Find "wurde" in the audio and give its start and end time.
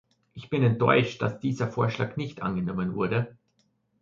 2.95-3.37